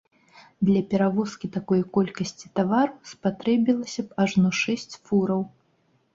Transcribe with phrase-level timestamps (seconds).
[0.69, 5.41] Для перавозкі такой колькасці тавару спатрэбілася б ажно шэсць фураў.